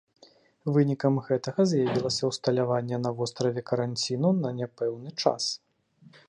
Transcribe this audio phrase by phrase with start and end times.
[0.77, 5.43] Вынікам гэтага з'явілася ўсталяванне на востраве каранціну на няпэўны час.